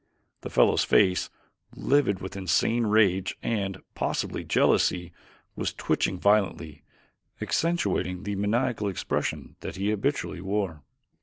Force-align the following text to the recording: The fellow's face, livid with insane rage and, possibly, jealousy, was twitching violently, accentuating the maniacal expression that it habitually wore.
The 0.41 0.49
fellow's 0.49 0.83
face, 0.83 1.29
livid 1.75 2.21
with 2.21 2.35
insane 2.35 2.87
rage 2.87 3.37
and, 3.43 3.77
possibly, 3.93 4.43
jealousy, 4.43 5.11
was 5.55 5.75
twitching 5.75 6.17
violently, 6.17 6.81
accentuating 7.39 8.23
the 8.23 8.33
maniacal 8.35 8.87
expression 8.87 9.57
that 9.59 9.77
it 9.77 9.89
habitually 9.91 10.41
wore. 10.41 10.81